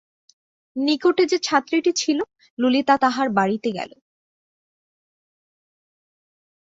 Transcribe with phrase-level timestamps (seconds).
[0.75, 2.19] নিকটে যে ছাত্রীটি ছিল
[2.59, 3.91] ললিতা তাহার বাড়িতে গেল।